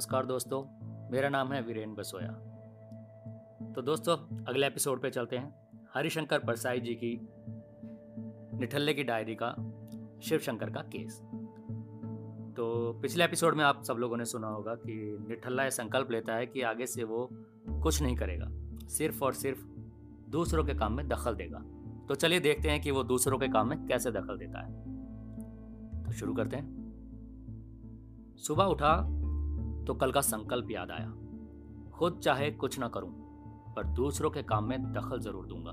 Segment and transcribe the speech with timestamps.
[0.00, 0.62] नमस्कार दोस्तों,
[1.10, 2.32] मेरा नाम है वीरेन बसोया।
[3.76, 7.28] तो दोस्तों, अगले एपिसोड पे चलते हैं हरिशंकर परसाई जी की,
[8.58, 9.50] निठल्ले की डायरी का
[10.22, 11.20] शिव शंकर का केस
[12.56, 16.34] तो पिछले एपिसोड में आप सब लोगों ने सुना होगा कि निठल्ला यह संकल्प लेता
[16.34, 17.28] है कि आगे से वो
[17.82, 18.48] कुछ नहीं करेगा,
[18.88, 19.66] सिर्फ़ और सिर्फ़
[20.30, 21.58] दूसरों के काम में दखल देगा।
[22.08, 24.72] तो चलिए देखते हैं कि वो दूसरों के काम में कैसे दखल देता है।
[26.04, 26.80] तो शुरू करते हैं।
[28.36, 29.19] सुबह उठा
[29.90, 31.06] तो कल का संकल्प याद आया।
[31.90, 33.08] खुद चाहे कुछ ना करूँ,
[33.76, 35.72] पर दूसरों के काम में दखल ज़रूर दूँगा।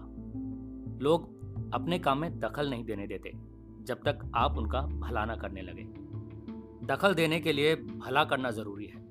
[1.02, 1.28] लोग
[1.74, 3.32] अपने काम में दखल नहीं देने देते,
[3.84, 5.84] जब तक आप उनका भला ना करने लगे।
[6.88, 9.06] दखल देने के लिए भला करना ज़रूरी है।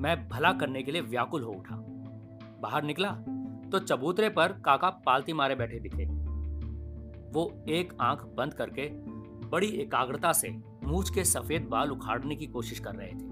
[0.00, 1.76] मैं भला करने के लिए व्याकुल हो उठा।
[2.62, 3.12] बाहर निकला
[3.70, 6.04] तो चबूतरे पर काका पालती मारे बैठे दिखे।
[7.32, 8.90] वो एक आँख बंद करके
[9.48, 13.27] बड़ी एकाग्रता से मूछ के सफ़ेद बाल उखाड़ने की कोशिश कर रहे थे।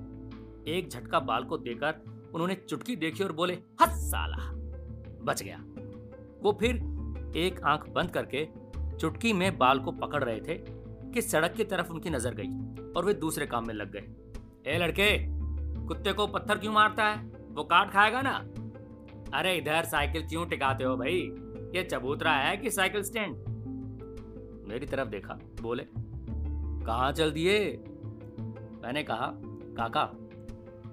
[0.69, 1.95] एक झटका बाल को देकर
[2.35, 4.53] उन्होंने चुटकी देखी और बोले हस साला!
[5.25, 5.59] बच गया।
[6.43, 6.77] वो फिर
[7.37, 8.49] एक आँख बंद करके
[8.99, 10.55] चुटकी में बाल को पकड़ रहे थे
[11.13, 12.49] कि सड़क की तरफ़ उनकी नज़र गई
[12.97, 14.05] और वे दूसरे काम में लग गए।
[14.67, 15.19] ए लड़के,
[15.87, 17.27] कुत्ते को पत्थर क्यों मारता है?
[17.51, 18.45] वो काट खाएगा ना?
[19.39, 21.19] अरे इधर साइकिल क्यों टिकाते हो भाई?
[21.75, 23.37] ये चबूतरा है कि साइकिल स्टैंड?
[24.69, 25.87] मेरी तरफ़ देखा, बोले,
[26.87, 27.85] कहाँ चल दिए
[28.83, 29.33] मैंने कहा,
[29.79, 30.05] काका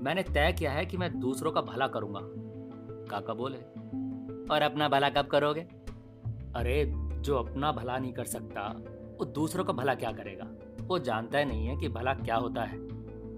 [0.03, 2.19] मैंने तय किया है कि मैं दूसरों का भला करूँगा।
[3.05, 3.57] काका बोले,
[4.53, 5.61] और अपना भला कब करोगे?
[6.55, 8.61] अरे, जो अपना भला नहीं कर सकता,
[9.19, 10.51] वो दूसरों का भला क्या करेगा?
[10.83, 12.77] वो जानता ही नहीं है कि भला क्या होता है।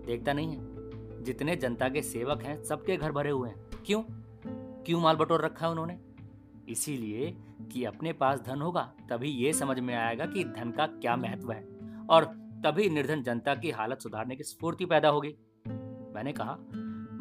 [0.06, 0.76] देखता नहीं है।
[1.24, 4.04] जितने जनता के सेवक हैं, सबके घर भरे हुए हैं। क्यों?
[4.84, 6.00] क्यों माल बटोर रखा है उन्होंने?
[6.70, 7.38] इसीलिए
[7.72, 11.52] कि अपने पास धन होगा, तभी ये समझ में आएगा कि धन का क्या महत्व
[11.52, 11.68] है,
[12.10, 15.36] और तभी निर्धन जनता की हालत सुधारने की स्फूर्ति पैदा होगी।
[16.16, 16.58] मैंने कहा,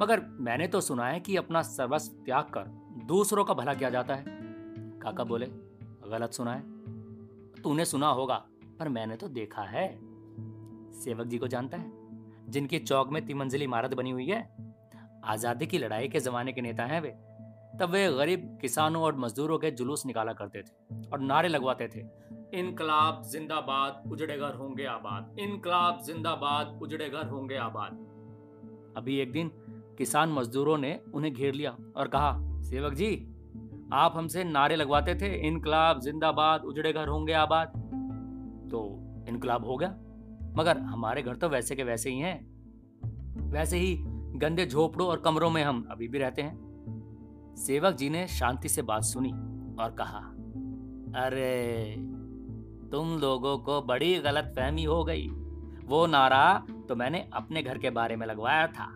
[0.00, 2.70] मगर मैंने तो सुना है कि अपना सर्वस्व त्याग कर
[3.06, 4.24] दूसरों का भला किया जाता है।
[5.00, 5.46] काका बोले,
[6.10, 8.34] गलत सुना है। तूने सुना होगा,
[8.78, 9.88] पर मैंने तो देखा है।
[10.94, 11.90] सेवक जी को जानता है,
[12.48, 14.40] जिनकी चौक में तिमंजिली इमारत बनी हुई है।
[15.24, 17.10] आज़ादी की लड़ाई के जमाने के नेता हैं वे।
[17.80, 22.00] तब वे गरीब किसानों और मजदूरों के जुलूस निकाला करते थे और नारे लगवाते थे।
[22.58, 27.96] इनकलाब जिंदाबाद, उजड़े घर होंगे आबाद। इनकलाब जिंदाबाद, उजड़े घर होंगे आबाद।
[28.96, 29.50] अभी एक दिन
[29.98, 33.30] किसान मजदूरों ने उन्हें घेर लिया और कहा, सेवक जी,
[33.92, 37.68] आप हमसे नारे लगवाते थे, इनकलाब जिंदाबाद, उजड़े घर होंगे आबाद।
[38.70, 39.88] तो इनकलाब हो गया,
[40.56, 42.54] मगर हमारे घर तो वैसे के वैसे ही हैं।
[43.50, 43.96] वैसे ही
[44.36, 46.64] गंदे झोपड़ों और कमरों में हम अभी भी रहते हैं।
[47.56, 49.30] सेवक जी ने शांति से बात सुनी
[49.82, 50.18] और कहा,
[51.24, 51.96] अरे,
[52.90, 55.28] तुम लोगों को बड़ी गलत फहमी हो गई।
[55.84, 58.88] वो नारा तो मैंने अपने घर के बारे में लगवाया था।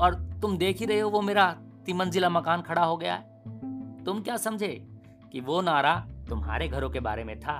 [0.00, 1.50] और तुम देख ही रहे हो, वो मेरा
[1.86, 4.68] तिमंजिला मकान खड़ा हो गया है। तुम क्या समझे
[5.32, 5.94] कि वो नारा
[6.28, 7.56] तुम्हारे घरों के बारे में था?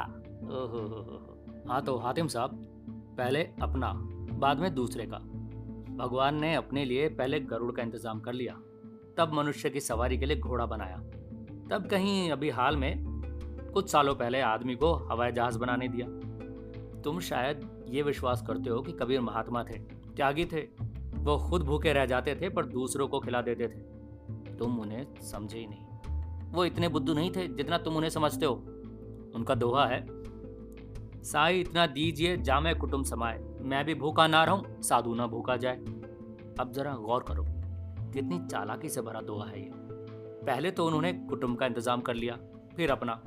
[1.69, 2.51] हाँ तो हातिम साहब,
[3.19, 3.93] पहले अपना,
[4.33, 5.19] बाद में दूसरे का।
[5.97, 8.55] भगवान ने अपने लिए पहले गरुड़ का इंतज़ाम कर लिया,
[9.19, 10.97] तब मनुष्य की सवारी के लिए घोड़ा बनाया।
[11.71, 13.05] तब कहीं अभी हाल में,
[13.75, 16.07] कुछ सालों पहले आदमी को हवाई जहाज़ बनाने दिया।
[17.03, 19.79] तुम शायद ये विश्वास करते हो कि कबीर महात्मा थे,
[20.17, 20.61] त्यागी थे।
[21.19, 25.59] वो खुद भूखे रह जाते थे, पर दूसरों को खिला देते थे। तुम उन्हें समझे
[25.59, 28.55] ही नहीं। वो इतने बुद्धू नहीं थे जितना तुम उन्हें समझते हो।
[29.35, 30.05] उनका दोहा है,
[31.23, 35.77] साई इतना दीजिए जामे कुटुम समाए मैं भी भूखा ना रहूँ, साधु ना भूखा जाए।
[36.61, 37.45] अब जरा गौर करो,
[38.13, 39.71] कितनी चालाकी से भरा दोहा है ये।
[40.43, 42.39] पहले तो उन्होंने कुटुंब का इंतज़ाम कर लिया,
[42.77, 43.21] फिर अपना,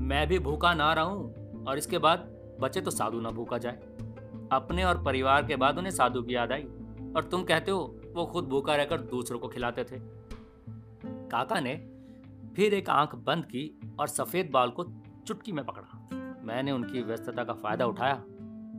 [0.00, 2.28] मैं भी भूखा ना रहूँ, और इसके बाद
[2.60, 3.76] बचे तो साधु ना भूखा जाए।
[4.52, 6.62] अपने और परिवार के बाद उन्हें साधु की याद आई,
[7.16, 9.96] और तुम कहते हो, वो खुद भूखा रहकर दूसरों को खिलाते थे।
[11.28, 11.76] काका ने
[12.56, 14.84] फिर एक आँख बंद की और सफ़ेद बाल को
[15.26, 16.08] चुटकी में पकड़ा।
[16.42, 18.14] मैंने उनकी व्यस्तता का फ़ायदा उठाया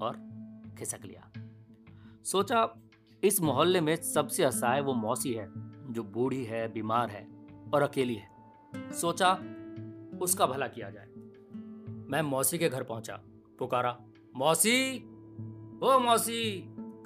[0.01, 0.29] और
[0.79, 1.31] खिसक लिया।
[2.23, 2.73] सोचा,
[3.23, 5.51] इस मोहल्ले में सबसे असहाय वो मौसी है,
[5.93, 7.27] जो बूढ़ी है, बीमार है
[7.73, 8.29] और अकेली है।
[8.91, 9.33] सोचा,
[10.21, 11.07] उसका भला किया जाए।
[12.09, 13.21] मैं मौसी के घर पहुँचा।
[13.61, 13.97] पुकारा
[14.35, 14.77] मौसी
[15.83, 16.43] ओ मौसी।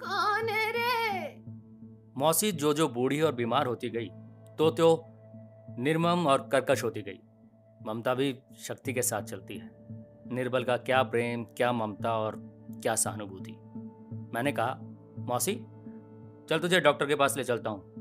[0.01, 1.43] कौन है रे?
[2.17, 4.09] मौसी जो जो बूढ़ी और बीमार होती गई
[4.57, 4.89] तो त्यो
[5.79, 7.19] निर्मम और कर्कश होती गई।
[7.85, 9.69] ममता भी शक्ति के साथ चलती है।
[10.31, 12.35] निर्बल का क्या प्रेम क्या ममता और
[12.83, 13.51] क्या सहानुभूति।
[14.33, 14.79] मैंने कहा
[15.29, 15.55] मौसी
[16.49, 17.93] चल तुझे डॉक्टर के पास ले चलता हूँ।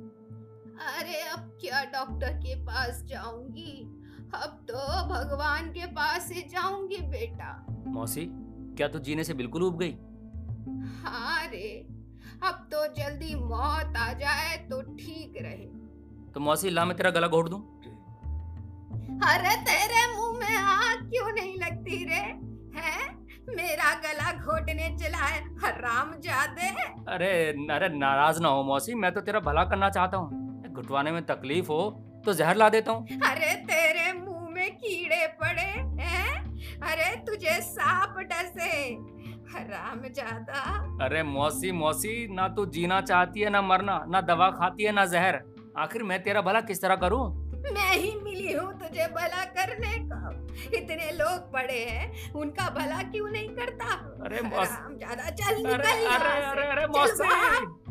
[0.89, 3.73] अरे अब क्या डॉक्टर के पास जाऊँगी?
[4.35, 4.75] अब तो
[5.09, 8.27] भगवान के पास ही जाऊँगी बेटा। मौसी
[8.77, 9.93] क्या तू तो जीने से बिल्कुल उब गई?
[11.03, 11.87] हाँ रे
[12.43, 15.67] अब तो जल्दी मौत आ जाए तो ठीक रहे।
[16.33, 17.61] तो मौसी ला मैं तेरा गला घोट दूँ?
[19.25, 22.23] अरे तेरे मुँह में आग क्यों नहीं लगती रे?
[22.81, 23.25] हैं?
[23.49, 26.69] मेरा गला घोटने चला है हराम जादे।
[27.13, 27.33] अरे
[27.71, 31.69] अरे नाराज़ ना हो मौसी मैं तो तेरा भला करना चाहता हूँ। घुटवाने में तकलीफ़
[31.69, 35.71] हो तो जहर ला देता हूँ। अरे तेरे मुँह में कीड़े पड़े
[36.03, 38.73] हैं। अरे तुझे सांप डसे।
[39.55, 40.61] हराम जादा।
[41.05, 45.05] अरे मौसी मौसी ना तू जीना चाहती है ना मरना ना दवा खाती है ना
[45.07, 45.41] जहर।
[45.79, 47.25] आखिर मैं तेरा भला किस तरह करूँ?
[47.75, 50.31] मैं ही मिली हूँ तुझे भला करने का।
[50.79, 53.95] इतने लोग पड़े हैं उनका भला क्यों नहीं करता?
[54.25, 57.25] अरे ज़्यादा चल निकल अरे यहाँ अरे से। अरे अरे चल मौसी!
[57.25, 57.84] भाग।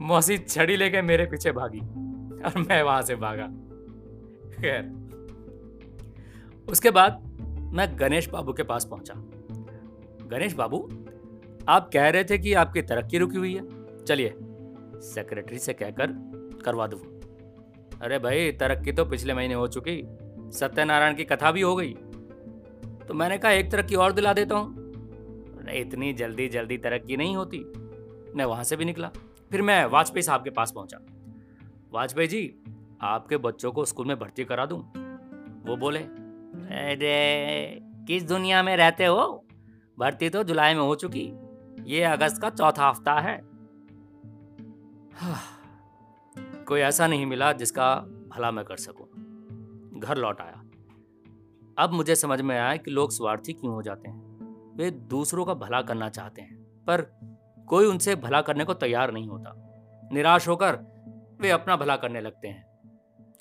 [0.00, 1.80] मौसी छड़ी लेके मेरे पीछे भागी
[2.40, 3.46] और मैं वहाँ से भागा।
[4.54, 4.82] खैर,
[6.68, 7.22] उसके बाद
[7.74, 9.14] मैं गणेश बाबू के पास पहुँचा।
[10.26, 10.78] गणेश बाबू,
[11.68, 14.34] आप कह रहे थे कि आपकी तरक्की रुकी हुई है। चलिए
[15.04, 16.12] सेक्रेटरी से कहकर
[16.64, 17.00] करवा दूँ।
[18.00, 20.02] अरे भाई, तरक्की तो पिछले महीने हो चुकी,
[20.52, 21.94] सत्यनारायण की कथा भी हो गई।
[23.08, 24.78] तो मैंने कहा, एक तरक्की और दिला देता हूँ।
[25.74, 27.64] इतनी जल्दी जल्दी तरक्की नहीं होती।
[28.36, 29.10] मैं वहाँ से भी निकला।
[29.50, 30.98] फिर मैं वाजपेयी साहब के पास पहुँचा।
[31.92, 32.62] वाजपेयी जी,
[33.02, 34.80] आपके बच्चों को स्कूल में भर्ती करा दूँ?
[35.66, 39.46] वो बोले, अरे, किस दुनिया में रहते हो?
[39.98, 41.32] भर्ती तो जुलाई में हो चुकी।
[41.86, 43.40] ये अगस्त का चौथा हफ़्ता है।
[46.64, 47.96] कोई ऐसा नहीं मिला जिसका
[48.28, 49.06] भला मैं कर सकूँ।
[50.00, 50.64] घर लौट आया।
[51.78, 54.30] अब मुझे समझ में आया कि लोग स्वार्थी क्यों हो जाते हैं।
[54.76, 57.29] वे दूसरों का भला करना चाहते हैं, पर
[57.70, 59.52] कोई उनसे भला करने को तैयार नहीं होता।
[60.12, 60.78] निराश होकर
[61.40, 62.66] वे अपना भला करने लगते हैं।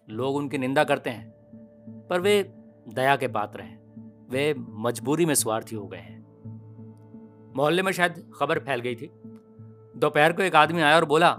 [0.10, 1.30] लोग उनकी निंदा करते हैं,
[2.10, 2.44] पर वे
[2.88, 3.80] दया के पात्र हैं।
[4.30, 6.20] वे मजबूरी में स्वार्थी हो गए हैं।
[7.56, 9.12] मोहल्ले में शायद खबर फैल गई थी।
[9.98, 11.30] दोपहर को एक आदमी आया और बोला,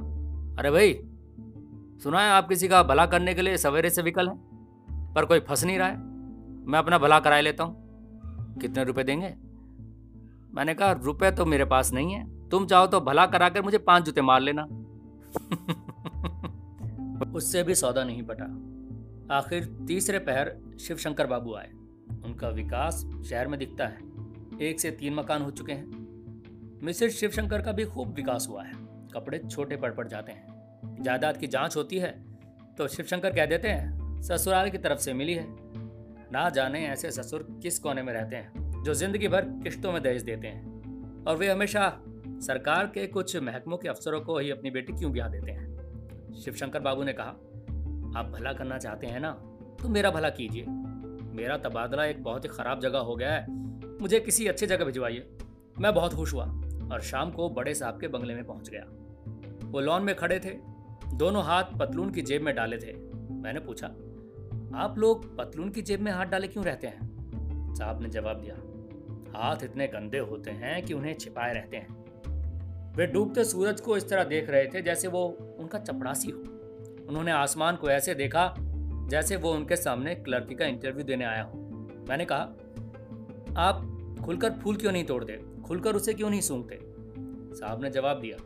[0.59, 0.95] अरे भाई,
[2.03, 5.41] सुना है आप किसी का भला करने के लिए सवेरे से विकल हैं, पर कोई
[5.41, 5.99] फंस नहीं रहा है?
[6.67, 9.35] मैं अपना भला कराए लेता हूँ। कितने रुपए देंगे?
[10.55, 14.05] मैंने कहा, रुपए तो मेरे पास नहीं है। तुम चाहो तो भला कराकर मुझे पाँच
[14.05, 14.63] जूते मार लेना।
[17.35, 18.45] उससे भी सौदा नहीं पटा
[19.37, 21.71] आखिर तीसरे पहर शिवशंकर बाबू आए।
[22.25, 23.99] उनका विकास शहर में दिखता है।
[24.63, 28.73] एक से तीन मकान हो चुके हैं। मिसेज शिवशंकर का भी खूब विकास हुआ है।
[29.15, 32.11] कपड़े छोटे पड़ पड़ जाते हैं। जायदाद की जाँच होती है
[32.79, 35.47] तो शिवशंकर कह देते हैं, ससुराल की तरफ़ से मिली है।
[36.33, 40.23] ना जाने ऐसे ससुर किस कोने में रहते हैं, जो ज़िंदगी भर किश्तों में दहेज
[40.23, 41.89] देते हैं। और वे हमेशा
[42.41, 46.35] सरकार के कुछ महकमों के अफसरों को ही अपनी बेटी क्यों ब्याह देते हैं?
[46.35, 47.29] शिवशंकर बाबू ने कहा,
[48.17, 49.31] आप भला करना चाहते हैं ना
[49.83, 50.65] तो मेरा भला कीजिए।
[51.33, 53.47] मेरा तबादला एक बहुत ही खराब जगह हो गया है।
[54.01, 55.29] मुझे किसी अच्छी जगह भिजवाइए।
[55.79, 56.45] मैं बहुत खुश हुआ
[56.93, 58.85] और शाम को बड़े साहब के बंगले में पहुँच गया।
[59.65, 60.59] वो लॉन में खड़े थे।
[61.15, 62.93] दोनों हाथ पतलून की जेब में डाले थे।
[63.35, 63.87] मैंने पूछा,
[64.75, 67.75] आप लोग पतलून की जेब में हाथ डाले क्यों रहते हैं?
[67.75, 68.55] साहब ने जवाब दिया,
[69.39, 72.00] हाथ इतने गंदे होते हैं कि उन्हें छिपाए रहते हैं।
[72.97, 75.27] वे डूबते सूरज को इस तरह देख रहे थे जैसे वो
[75.59, 76.39] उनका चपड़ासी हो।
[77.09, 78.55] उन्होंने आसमान को ऐसे देखा
[79.09, 81.59] जैसे वो उनके सामने क्लर्की का इंटरव्यू देने आया हो।
[82.09, 82.43] मैंने कहा,
[83.57, 83.87] आप
[84.25, 85.63] खुलकर फूल क्यों नहीं तोड़ते?
[85.63, 86.79] खुलकर उसे क्यों नहीं सूंघते?
[87.57, 88.37] साहब ने जवाब दिया,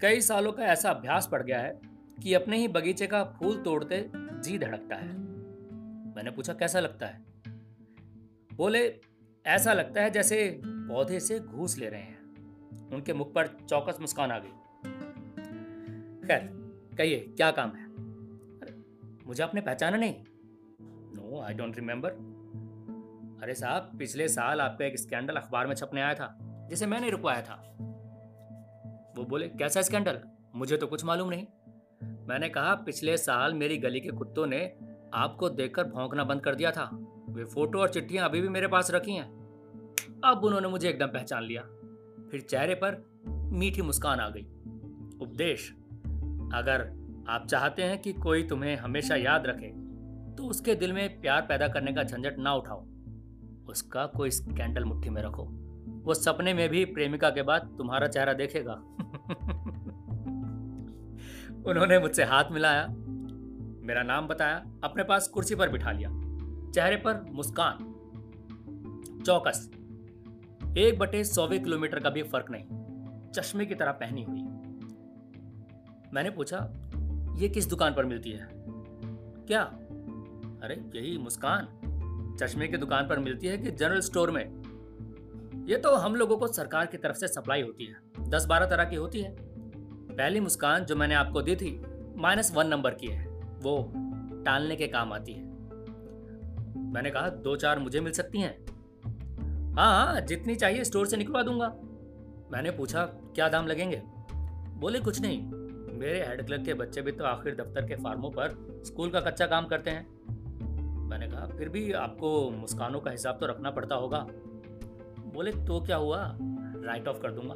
[0.00, 1.80] कई सालों का ऐसा अभ्यास पड़ गया है
[2.22, 5.12] कि अपने ही बगीचे का फूल तोड़ते जी धड़कता है।
[6.16, 7.22] मैंने पूछा, कैसा लगता है?
[8.54, 9.00] बोले,
[9.46, 12.24] ऐसा लगता है जैसे पौधे से घूस ले रहे हैं।
[12.92, 14.48] उनके मुख पर चौकस मुस्कान आ गई।
[16.26, 16.46] खैर,
[16.98, 17.88] कहिए, क्या काम है?
[18.60, 18.82] अरे,
[19.26, 20.24] मुझे आपने पहचाना नहीं।
[20.82, 22.34] नो आई डोंट रिमेम्बर
[23.42, 27.42] अरे साहब, पिछले साल आपका एक स्कैंडल अखबार में छपने आया था, जिसे मैंने रुकवाया
[27.42, 27.76] था।
[29.16, 30.20] वो बोले, कैसा स्कैंडल?
[30.54, 31.46] मुझे तो कुछ मालूम नहीं।
[32.28, 34.78] मैंने कहा, पिछले साल मेरी गली के कुत्तों ने
[35.14, 36.90] आपको देखकर भौंकना बंद कर दिया था।
[37.28, 39.43] वे फ़ोटो और चिट्ठियाँ अभी भी मेरे पास रखी हैं।
[40.24, 41.62] अब उन्होंने मुझे एकदम पहचान लिया।
[42.30, 44.42] फिर चेहरे पर मीठी मुस्कान आ गई।
[45.20, 45.74] उपदेश,
[46.54, 49.84] अगर आप चाहते हैं कि कोई तुम्हें हमेशा याद रखे
[50.36, 52.86] तो उसके दिल में प्यार पैदा करने का झंझट ना उठाओ।
[53.68, 55.42] उसका कोई स्कैंडल मुट्ठी में रखो।
[56.04, 58.72] वो सपने में भी प्रेमिका के बाद तुम्हारा चेहरा देखेगा।
[61.70, 62.86] उन्होंने मुझसे हाथ मिलाया,
[63.86, 66.08] मेरा नाम बताया, अपने पास कुर्सी पर बिठा लिया।
[66.70, 67.94] चेहरे पर मुस्कान,
[69.26, 69.70] चौकस।
[70.78, 72.64] एक बटे सौवे किलोमीटर का भी फ़र्क नहीं।
[73.30, 74.42] चश्मे की तरह पहनी हुई।
[76.12, 76.70] मैंने पूछा,
[77.36, 78.48] ये किस दुकान पर मिलती है?
[79.46, 79.62] क्या?
[80.62, 81.68] अरे, यही मुस्कान।
[82.40, 84.44] चश्मे की दुकान पर मिलती है कि जनरल स्टोर में।
[85.68, 87.96] ये तो हम लोगों को सरकार की तरफ़ से सप्लाई होती है।
[88.28, 89.36] दस बारह तरह की होती है।
[90.16, 91.82] पहली मुस्कान जो मैंने आपको दी थी,
[92.16, 93.26] माइनस वन नंबर की है।
[93.62, 93.92] वो
[94.44, 95.44] टालने के काम आती है।
[96.78, 98.63] मैंने कहा, दो चार मुझे मिल सकती हैं?
[99.74, 101.68] हाँ हाँ जितनी चाहिए स्टोर से निकलवा दूँगा।
[102.52, 104.02] मैंने पूछा, क्या दाम लगेंगे?
[104.74, 105.42] बोले, कुछ नहीं।
[105.98, 109.46] मेरे हेड क्लर्क के बच्चे भी तो आखिर दफ्तर के फार्मों पर स्कूल का कच्चा
[109.46, 110.06] काम करते हैं।
[111.08, 114.26] मैंने कहा, फिर भी आपको मुस्कानों का हिसाब तो रखना पड़ता होगा।
[115.34, 116.38] बोले तो क्या हुआ?
[116.84, 117.54] राइट ऑफ़ कर दूँगा।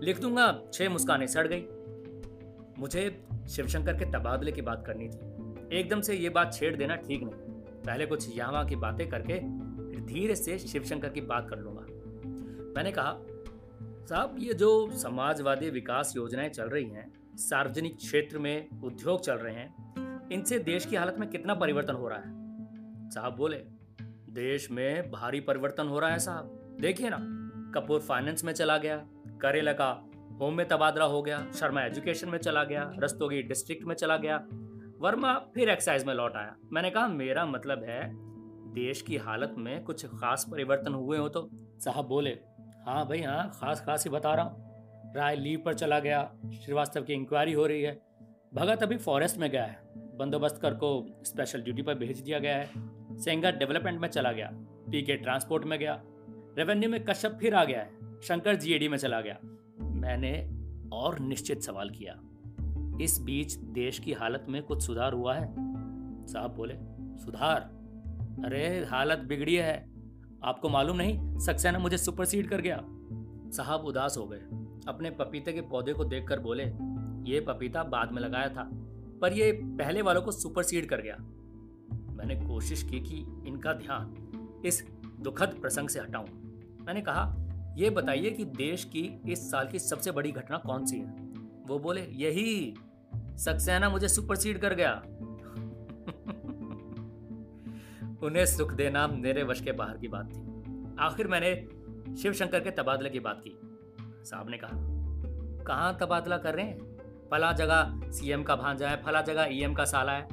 [0.00, 1.64] लिख दूँगा, छह मुस्कानें सड़ गई।
[2.78, 7.22] मुझे शिवशंकर के तबादले की बात करनी थी। एकदम से ये बात छेड़ देना ठीक
[7.22, 7.34] नहीं।
[7.82, 9.63] पहले कुछ यहाँ की बातें करके
[10.04, 11.80] धीरे से शिवशंकर की बात कर लूँगा।
[12.76, 13.18] मैंने कहा,
[14.08, 19.54] साहब, ये जो समाजवादी विकास योजनाएँ चल रही हैं, सार्वजनिक क्षेत्र में उद्योग चल रहे
[19.54, 22.34] हैं, इनसे देश की हालत में कितना परिवर्तन हो रहा है?
[23.10, 23.56] साहब बोले,
[24.30, 27.18] देश में भारी परिवर्तन हो रहा है साहब। देखिए ना,
[27.74, 28.96] कपूर फाइनेंस में चला गया,
[29.42, 33.94] करेला का होम में तबादला हो गया, शर्मा एजुकेशन में चला गया रस्तोगी डिस्ट्रिक्ट में
[33.94, 34.36] चला गया,
[34.98, 38.33] वर्मा फिर एक्साइज में लौट आया। मैंने कहा, मेरा मतलब है
[38.74, 41.48] देश की हालत में कुछ खास परिवर्तन हुए हो तो
[41.80, 42.30] साहब बोले
[42.86, 46.22] हाँ भाई हाँ खास खास ही बता रहा हूँ। राय लीव पर चला गया,
[46.54, 47.92] श्रीवास्तव की इंक्वायरी हो रही है।
[48.54, 49.78] भगत अभी फॉरेस्ट में गया है।
[50.18, 50.90] बंदोबस्त कर को
[51.24, 54.48] स्पेशल ड्यूटी पर भेज दिया गया है। सेंगा डेवलपमेंट में चला गया
[54.90, 56.00] पीके ट्रांसपोर्ट में गया।
[56.58, 59.38] रेवेन्यू में कश्यप फिर आ गया है, शंकर जीएडी में चला गया।
[59.80, 60.32] मैंने
[60.92, 62.18] और निश्चित सवाल किया,
[63.00, 65.46] इस बीच देश की हालत में कुछ सुधार हुआ है?
[66.26, 66.74] साहब बोले,
[67.24, 67.70] सुधार?
[68.44, 69.90] अरे, हालत बिगड़ी है।
[70.44, 72.80] आपको मालूम नहीं, सक्सेना मुझे सुपरसीड कर गया।
[73.50, 74.40] साहब उदास हो गए।
[74.88, 76.62] अपने पपीते के पौधे को देखकर बोले,
[77.32, 78.70] ये पपीता बाद में लगाया था,
[79.20, 81.16] पर ये पहले वालों को सुपरसीड कर गया।
[82.12, 84.14] मैंने कोशिश की कि इनका ध्यान
[84.66, 84.88] इस
[85.20, 86.26] दुखद प्रसंग से हटाऊं।
[86.84, 87.36] मैंने कहा
[87.78, 91.10] यह बताइए कि देश की इस साल की सबसे बड़ी घटना कौन सी है?
[91.66, 92.74] वो बोले, यही,
[93.16, 95.02] सक्सेना मुझे सुपरसीड कर गया।
[98.24, 100.54] उन्हें सुख देना मेरे वश के बाहर की बात थी।
[100.98, 101.68] आखिर मैंने
[102.16, 103.58] शिव शंकर के तबादले की बात की।
[104.24, 104.70] साहब ने कहा,
[105.64, 106.94] कहाँ तबादला कर रहे हैं?
[107.30, 110.28] फला जगह सीएम का भांजा है, फला जगह ईएम का साला है।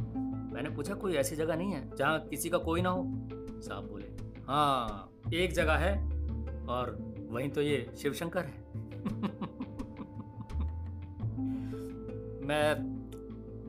[0.53, 3.03] मैंने पूछा, कोई ऐसी जगह नहीं है जहाँ किसी का कोई ना हो?
[3.61, 4.07] साहब बोले
[4.41, 6.03] हाँ एक जगह है
[6.65, 8.63] और वहीं तो ये शिवशंकर है।
[12.47, 12.91] मैं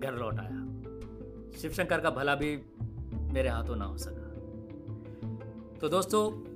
[0.02, 0.62] घर लौट आया।
[1.58, 2.56] शिवशंकर का भला भी
[3.32, 4.32] मेरे हाथों ना हो सका।
[5.80, 6.52] तो दोस्तों,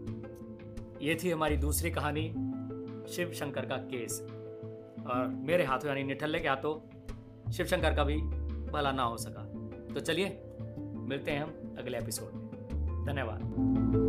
[1.03, 2.29] ये थी हमारी दूसरी कहानी,
[3.09, 4.21] शिव शंकर का केस।
[5.11, 6.97] और मेरे हाथों यानी निठल्ले के हाथों
[7.53, 8.17] शिव शंकर का भी
[8.73, 9.45] भला ना हो सका।
[9.95, 10.43] तो चलिए,
[10.81, 12.47] मिलते हैं हम अगले एपिसोड में।
[13.07, 14.06] धन्यवाद।